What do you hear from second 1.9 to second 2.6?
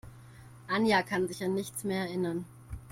erinnern.